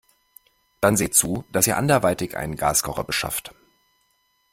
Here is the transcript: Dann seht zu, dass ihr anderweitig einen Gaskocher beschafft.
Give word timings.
Dann 0.79 0.97
seht 0.97 1.13
zu, 1.13 1.45
dass 1.51 1.67
ihr 1.67 1.77
anderweitig 1.77 2.35
einen 2.35 2.55
Gaskocher 2.55 3.03
beschafft. 3.03 3.53